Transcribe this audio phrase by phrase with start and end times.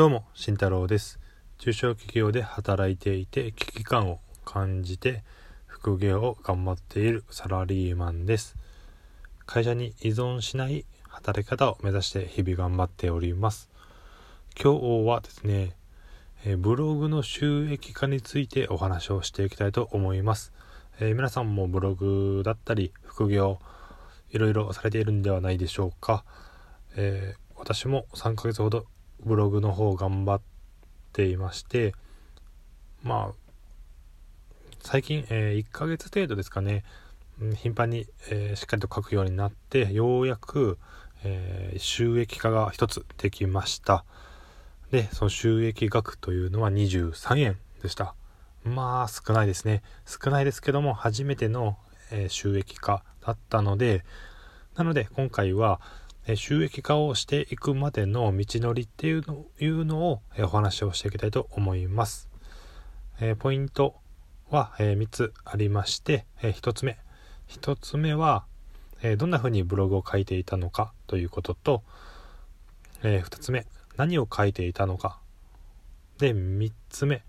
[0.00, 1.20] どうも、慎太郎です。
[1.58, 5.22] 中小企業で働いていて危機感を感じて
[5.66, 8.56] 副業を頑張っているサラリーマンです。
[9.44, 13.68] 会社に依存しない働き方を目指して日々頑張っております。
[14.58, 15.76] 今日はですね、
[16.46, 20.54] えブログの収益化についてお話をしていきたいと思います。
[20.98, 23.58] えー、皆さんもブログだったり副業
[24.30, 26.24] いろいろされているんではないでしょうか。
[26.96, 28.86] えー、私も3ヶ月ほど
[29.24, 30.40] ブログの方頑張っ
[31.12, 31.94] ていまして
[33.02, 33.34] まあ
[34.80, 36.84] 最近、えー、1ヶ月程度ですかね
[37.56, 40.78] 頻繁に、えー、しっかりと書くようになってようやく、
[41.24, 44.04] えー、収益化が一つできました。
[44.90, 48.14] でその収益額というのは23円でした。
[48.62, 49.82] まあ少ないですね。
[50.04, 51.78] 少ないですけども初めての、
[52.10, 54.04] え収益化だったので
[54.76, 55.80] なので今回は、
[56.36, 62.28] 収益化をしていくまでの道のりっていうのいうのをお話をしていきたいと思います。
[63.20, 63.96] えポイント
[64.48, 66.98] は、え3つありまして、え1つ目。
[67.48, 68.44] 1つ目は、
[69.02, 71.82] えどんな風にブログを書いていたのかということと、
[73.02, 73.66] え2つ目。
[73.96, 75.18] 何を書いていたのか。
[76.18, 77.22] で、3つ目。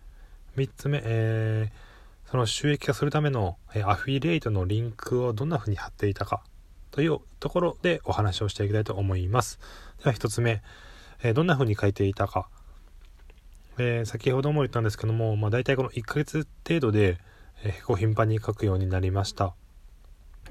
[0.56, 6.44] 3つ目、えー、その収益化するための、えアフィリエイトのリンクをどんな風に貼っていたか
[6.92, 9.60] というところでお話をしていきたいと思います。
[10.04, 10.62] では1つ目、
[11.24, 12.48] えー、どんな風に書いていたか。
[13.78, 17.18] えー、先ほども言ったんですけども、まあ、大体この1ヶ月程度で、
[17.64, 19.54] えー、結構頻繁に書くようになりました。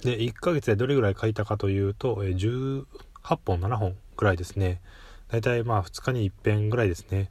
[0.03, 2.85] で、1ヶ月でどれぐらい書いたかというと、えー、
[3.25, 4.81] 18本、7本ぐらいですね。
[5.29, 7.31] 大体まあ2日に1遍ぐらいですね。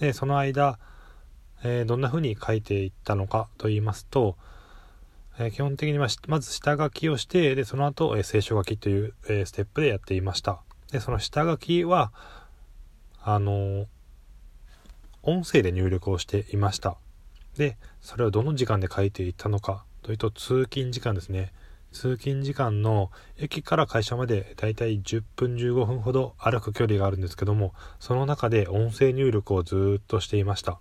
[0.00, 0.78] で、その間、
[1.64, 4.36] えー、どんな風に書いていったのかと言いますと、
[5.38, 10.60] えー、基本的にままず下書きをしてでその後、えー、聖書書きという、えー、ステップでやっていました。
[10.90, 12.12] でその下書きは
[13.22, 13.86] あの
[15.22, 16.96] 音声で入力をしていました。
[17.56, 21.52] でそれをどの時間で書いていったのかというと通勤時間ですね。
[21.92, 30.78] 通勤時間の駅から会社までだいたい10分15分ほど歩く距離があるんですけどもその中で音声入力をずっとしていました。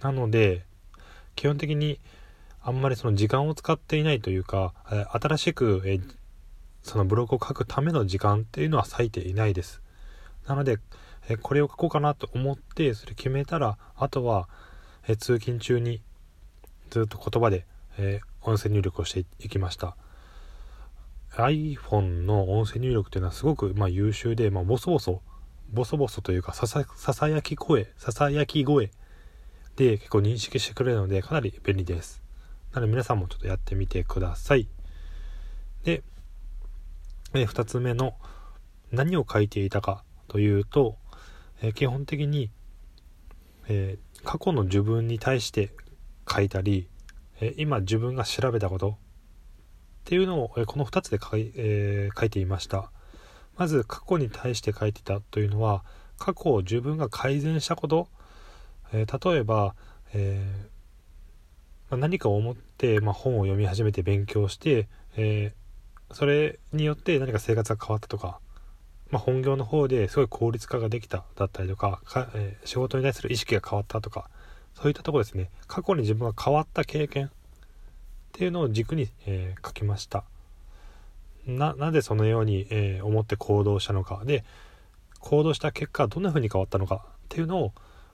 [0.00, 0.64] なので
[1.36, 1.98] 基本的に
[2.62, 4.74] あんまりその時間を使っていないというか、
[5.12, 6.00] 新しく、え
[6.82, 9.82] そのブログを書くための時間っていうのは割いていないです。
[10.46, 10.78] なので、
[11.28, 14.48] えこれを書こうかなと思ってそれ決めたらあとは、
[15.08, 16.02] え通勤中に
[16.90, 17.66] ずっと言葉で、
[17.98, 19.96] え音声入力をしていきました
[21.36, 25.22] iPhone の音声入力というのはすごく、まあ、優秀で、まあ、ボソボソ
[25.72, 28.90] ボソボソというかささささやき声ささやき声
[29.76, 32.22] で結構認識してくれるのでかなり便利です
[32.72, 34.68] なので皆さんもちょっとやってみてください。
[35.82, 36.02] で、
[37.34, 38.14] え2つ目の
[38.92, 40.96] 何を書いていたかというと、
[41.62, 42.50] え基本的に、
[43.68, 45.72] えー、過去の自分に対して
[46.30, 46.88] 書いたり、
[47.40, 48.94] え今自分が調べたことっ
[50.04, 52.92] ていうのを、えこの2つで書い,、えー、書いていました。
[53.56, 55.84] まず過去に対して書いてたというのは
[56.18, 58.08] 過去を自分が改善したこと、
[58.92, 59.74] えー、例えば、
[60.14, 60.79] えー
[61.90, 68.38] まあ、何かを思って、まあ、本を読み始めて勉強して、えー、それによって何か生活が変わったとか、
[69.10, 74.30] まあ、本業の方ですごい効率化ができただったりとかか、えー、仕事に対する意識が変わったとか
[74.74, 75.50] そういったとこですね。
[75.66, 77.30] 過去に自分が変わった経験っ
[78.32, 80.24] ていうのを軸に、えー、書きました。
[81.46, 84.22] ななぜそのように、え思って行動したのか。
[84.24, 84.44] で
[85.18, 87.72] 行動した結果どんな風に変わったのかっていうのを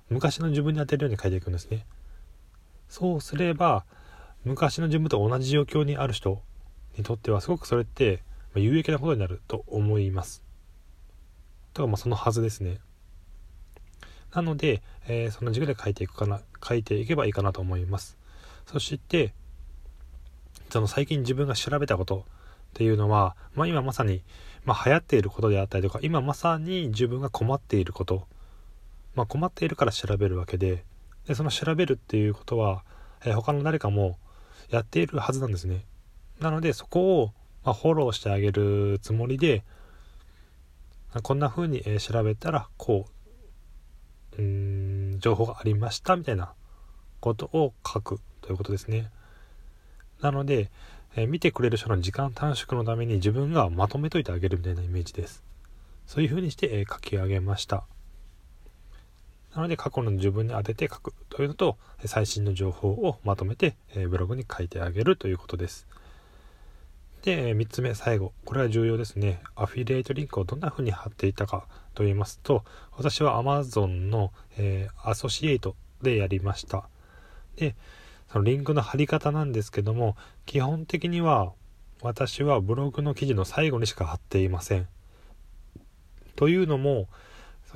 [0.09, 1.85] 昔の自分に当てるように書いていくんですね。
[2.89, 3.85] そうすれば
[4.45, 6.41] 昔の自分と同じ状況にある人
[6.97, 8.23] にとってはすごくそれって
[8.55, 10.43] 有益なことになると思います。
[11.75, 12.79] とかまあそのはずですね。
[14.33, 18.17] なので、えー、その軸で書いていくかな書いていけばいいかなと思います。
[18.67, 19.33] そして
[20.71, 22.23] その最近自分が調べたことっ
[22.75, 24.23] ていうのは、まあ、今まさに、
[24.65, 28.27] まあ、流行っていることであったりとか今まさに自分が困っていること、
[29.15, 30.85] まあ、困っているから調べるわけで
[31.27, 32.85] でその調べるっていうことは、
[33.25, 34.19] えー、他の誰かも
[34.71, 35.85] やっているはずなんですね。
[36.41, 37.33] なのでそこを、
[37.65, 39.65] まあ、フォローしてあげるつもりで
[41.23, 43.07] こんな風に、えー、調べたらこ
[44.39, 46.53] ううん情報がありましたみたいな
[47.21, 49.11] ことを書くということですね。
[50.21, 50.71] なので、
[51.15, 55.43] えー、見てくれる人の時間短縮のために自分がまとめといてあげるみたいなイメージです。
[56.07, 57.85] そういう風にして、えー、書き上げました。
[59.57, 63.75] なので過去の自分に当てて書くというのと最新の情報をまとめて
[64.11, 65.87] ブログに書いてあげるということです。
[67.23, 68.33] で3つ目最後。
[68.45, 69.41] これは重要ですね。
[69.57, 76.87] アフィリエイトリンクをどんな風に貼っていたかと言いますと私は Amazon の、えー、アソシエイトでやりました。
[77.57, 77.75] で
[78.31, 81.55] そのリンクの貼り方なんですけども基本的には
[82.03, 84.87] 私はブログの記事の最後にしか貼っていません。
[86.37, 87.09] というのも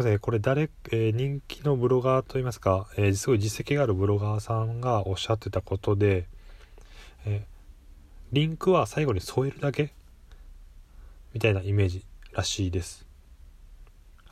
[0.01, 0.19] ません。
[0.19, 6.27] これ誰、えー、人気のブロガーといいますか、えー、すごい実績があるブロガーさんがおっしゃってたことで、
[7.27, 7.45] え
[8.33, 9.93] リンクは最後に添えるだけ？
[11.35, 13.07] みたいなイメージらしいです。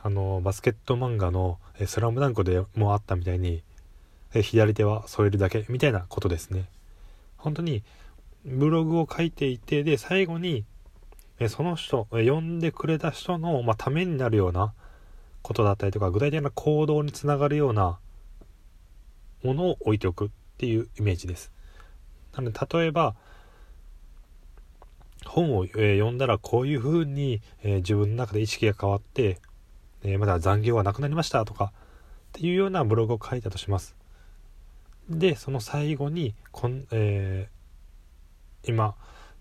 [0.01, 3.61] あのバスケット漫画の「えスラムダンクでもあったみたいに
[4.33, 5.65] え左手は添えるだけ？
[5.69, 6.65] みたいなことですね。
[7.37, 7.83] 本当に
[8.43, 10.65] ブログを書いていてで最後に
[11.47, 14.73] その人呼んでくれた人の、まあ、ためになるような
[15.49, 17.97] ことだったりとか具体的な行動につながるような
[19.43, 20.29] ものを置いておくっ
[20.59, 21.51] ていうイメージです
[22.35, 23.15] なので例えば
[25.25, 29.39] 本を、読んだらこういうふうに、自分の中で意識が変わって、
[30.17, 31.71] まだ残業はなくなりましたとかっ
[32.33, 33.95] ていうようなブログを書いたとします。
[35.09, 37.49] で、その最後にこん、え
[38.63, 38.95] 今、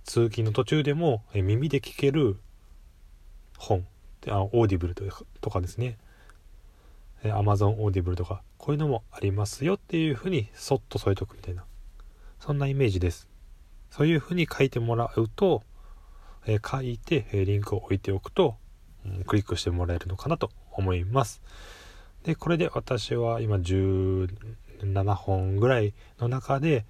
[0.05, 2.39] 通勤の途中でも、耳で聞ける
[3.57, 3.87] 本、
[4.29, 4.95] あオーディブル
[5.41, 5.99] とかですね、
[7.23, 11.65] え Amazon オーディブルとか、こういうのもありますよっていうふうにそっと添えとくみたいな、
[12.41, 13.29] そんなイメージです。
[13.91, 15.63] そういうふうに書いてもらうと、
[16.47, 18.57] え書いて、えリンクを置いておくと、
[19.05, 21.43] うん、クリックしてもらえるのかなと思います。
[22.25, 26.85] で、これで私は今17本ぐらいの中で、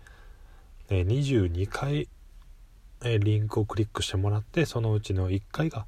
[0.90, 2.08] え22回、
[3.04, 5.86] えリンクをクリックしてもらって、そのうちの1回が、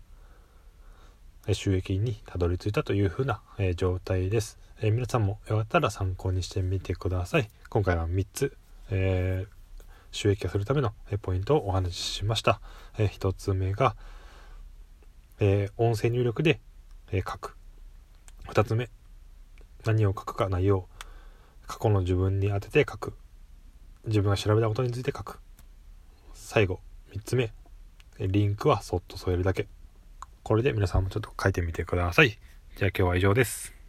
[1.53, 4.59] 収益にたどり着いたというふうな、え状態です。
[4.83, 7.51] え皆さんもよかったら参考にしてみてください。
[7.69, 8.57] 今回は3つ、
[8.91, 9.61] えー
[10.13, 10.93] 収益化するための
[11.23, 12.61] ポイントをお話ししました。
[12.99, 13.95] え1つ目が、
[15.39, 16.61] えー、音声入力で、
[17.13, 17.57] え書く。
[18.49, 18.91] 2つ目、
[19.85, 20.89] 何を書くか内容。
[21.67, 23.15] 過去の自分に当てて書く。
[24.07, 25.39] 自分が調べたことについて書く。
[26.35, 26.81] 最後、
[27.13, 27.53] 3つ目、
[28.19, 29.69] リンクはそっと添えるだけ。
[30.51, 32.31] これで皆さんもちょっと書いてみてください。
[32.77, 33.80] じゃあ今日は以上です。